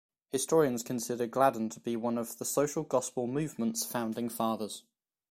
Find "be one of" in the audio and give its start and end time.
1.79-2.39